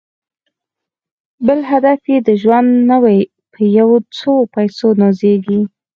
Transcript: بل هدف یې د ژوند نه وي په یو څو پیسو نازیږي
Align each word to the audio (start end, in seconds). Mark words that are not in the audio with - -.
بل 1.47 1.59
هدف 1.71 2.01
یې 2.11 2.17
د 2.27 2.29
ژوند 2.41 2.69
نه 2.89 2.97
وي 3.03 3.19
په 3.53 3.61
یو 3.77 3.89
څو 4.17 4.33
پیسو 4.55 4.87
نازیږي 5.01 5.61